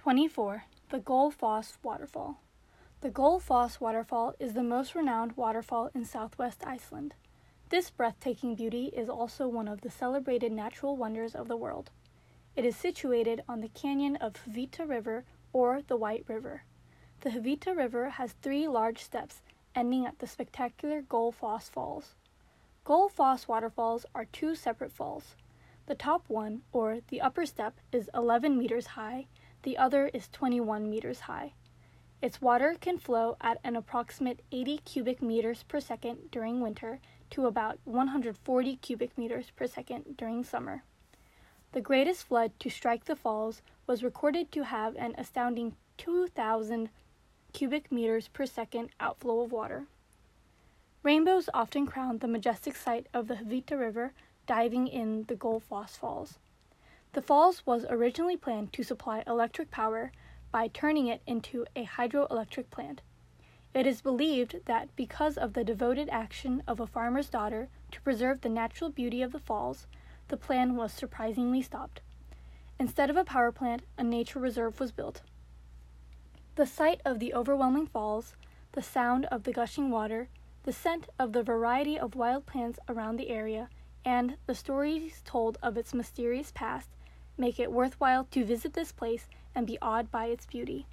24. 0.00 0.64
The 0.88 0.98
Gullfoss 0.98 1.76
Waterfall. 1.82 2.40
The 3.02 3.10
Gullfoss 3.10 3.80
Waterfall 3.82 4.34
is 4.40 4.54
the 4.54 4.62
most 4.62 4.94
renowned 4.94 5.36
waterfall 5.36 5.90
in 5.94 6.06
southwest 6.06 6.62
Iceland. 6.66 7.12
This 7.68 7.90
breathtaking 7.90 8.54
beauty 8.54 8.86
is 8.96 9.10
also 9.10 9.46
one 9.46 9.68
of 9.68 9.82
the 9.82 9.90
celebrated 9.90 10.52
natural 10.52 10.96
wonders 10.96 11.34
of 11.34 11.48
the 11.48 11.56
world. 11.56 11.90
It 12.56 12.64
is 12.64 12.76
situated 12.76 13.42
on 13.46 13.60
the 13.60 13.68
canyon 13.68 14.16
of 14.16 14.42
Hvita 14.50 14.88
River 14.88 15.24
or 15.52 15.82
the 15.86 15.98
White 15.98 16.24
River. 16.26 16.62
The 17.20 17.32
Hvita 17.32 17.76
River 17.76 18.08
has 18.08 18.32
three 18.32 18.66
large 18.66 19.02
steps 19.02 19.42
ending 19.74 20.06
at 20.06 20.18
the 20.20 20.26
spectacular 20.26 21.02
Gullfoss 21.02 21.68
Falls. 21.68 22.14
Gullfoss 22.86 23.48
waterfalls 23.48 24.06
are 24.14 24.24
two 24.24 24.54
separate 24.54 24.92
falls. 24.92 25.36
The 25.84 25.94
top 25.94 26.24
one, 26.28 26.62
or 26.72 27.00
the 27.08 27.20
upper 27.20 27.44
step, 27.44 27.74
is 27.92 28.08
11 28.14 28.56
meters 28.56 28.86
high 28.86 29.26
the 29.62 29.76
other 29.76 30.10
is 30.14 30.28
21 30.28 30.88
meters 30.88 31.20
high. 31.20 31.52
Its 32.22 32.42
water 32.42 32.76
can 32.80 32.98
flow 32.98 33.36
at 33.40 33.58
an 33.64 33.76
approximate 33.76 34.40
80 34.52 34.78
cubic 34.78 35.22
meters 35.22 35.62
per 35.62 35.80
second 35.80 36.30
during 36.30 36.60
winter 36.60 37.00
to 37.30 37.46
about 37.46 37.78
140 37.84 38.76
cubic 38.76 39.16
meters 39.16 39.50
per 39.56 39.66
second 39.66 40.16
during 40.16 40.44
summer. 40.44 40.82
The 41.72 41.80
greatest 41.80 42.24
flood 42.24 42.52
to 42.60 42.68
strike 42.68 43.04
the 43.04 43.16
falls 43.16 43.62
was 43.86 44.02
recorded 44.02 44.52
to 44.52 44.64
have 44.64 44.96
an 44.96 45.14
astounding 45.16 45.76
2,000 45.98 46.90
cubic 47.52 47.90
meters 47.90 48.28
per 48.28 48.46
second 48.46 48.90
outflow 48.98 49.42
of 49.42 49.52
water. 49.52 49.86
Rainbows 51.02 51.48
often 51.54 51.86
crown 51.86 52.18
the 52.18 52.28
majestic 52.28 52.76
sight 52.76 53.06
of 53.14 53.28
the 53.28 53.36
Hvita 53.36 53.78
River 53.78 54.12
diving 54.46 54.88
in 54.88 55.24
the 55.28 55.36
Gullfoss 55.36 55.90
Falls. 55.90 56.38
The 57.12 57.22
falls 57.22 57.66
was 57.66 57.84
originally 57.90 58.36
planned 58.36 58.72
to 58.72 58.84
supply 58.84 59.24
electric 59.26 59.72
power 59.72 60.12
by 60.52 60.68
turning 60.68 61.08
it 61.08 61.22
into 61.26 61.66
a 61.74 61.84
hydroelectric 61.84 62.70
plant. 62.70 63.02
It 63.74 63.84
is 63.84 64.00
believed 64.00 64.64
that 64.66 64.94
because 64.94 65.36
of 65.36 65.54
the 65.54 65.64
devoted 65.64 66.08
action 66.10 66.62
of 66.68 66.78
a 66.78 66.86
farmer's 66.86 67.28
daughter 67.28 67.68
to 67.90 68.00
preserve 68.02 68.40
the 68.40 68.48
natural 68.48 68.90
beauty 68.90 69.22
of 69.22 69.32
the 69.32 69.40
falls, 69.40 69.88
the 70.28 70.36
plan 70.36 70.76
was 70.76 70.92
surprisingly 70.92 71.62
stopped. 71.62 72.00
Instead 72.78 73.10
of 73.10 73.16
a 73.16 73.24
power 73.24 73.50
plant, 73.50 73.82
a 73.98 74.04
nature 74.04 74.38
reserve 74.38 74.78
was 74.78 74.92
built. 74.92 75.22
The 76.54 76.66
sight 76.66 77.00
of 77.04 77.18
the 77.18 77.34
overwhelming 77.34 77.88
falls, 77.88 78.36
the 78.70 78.82
sound 78.82 79.24
of 79.26 79.42
the 79.42 79.52
gushing 79.52 79.90
water, 79.90 80.28
the 80.62 80.72
scent 80.72 81.08
of 81.18 81.32
the 81.32 81.42
variety 81.42 81.98
of 81.98 82.14
wild 82.14 82.46
plants 82.46 82.78
around 82.88 83.16
the 83.16 83.30
area, 83.30 83.68
and 84.04 84.36
the 84.46 84.54
stories 84.54 85.22
told 85.24 85.58
of 85.60 85.76
its 85.76 85.92
mysterious 85.92 86.52
past 86.54 86.88
make 87.40 87.58
it 87.58 87.72
worthwhile 87.72 88.24
to 88.30 88.44
visit 88.44 88.74
this 88.74 88.92
place 88.92 89.26
and 89.54 89.66
be 89.66 89.78
awed 89.80 90.10
by 90.10 90.26
its 90.26 90.46
beauty. 90.46 90.86